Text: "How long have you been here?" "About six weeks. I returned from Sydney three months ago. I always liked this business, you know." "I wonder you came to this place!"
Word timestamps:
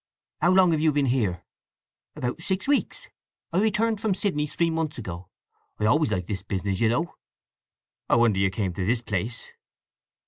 "How 0.41 0.49
long 0.51 0.71
have 0.71 0.79
you 0.79 0.91
been 0.91 1.05
here?" 1.05 1.43
"About 2.15 2.41
six 2.41 2.67
weeks. 2.67 3.09
I 3.53 3.59
returned 3.59 4.01
from 4.01 4.15
Sydney 4.15 4.47
three 4.47 4.71
months 4.71 4.97
ago. 4.97 5.29
I 5.77 5.85
always 5.85 6.11
liked 6.11 6.25
this 6.25 6.41
business, 6.41 6.79
you 6.79 6.89
know." 6.89 7.13
"I 8.09 8.15
wonder 8.15 8.39
you 8.39 8.49
came 8.49 8.73
to 8.73 8.83
this 8.83 9.03
place!" 9.03 9.51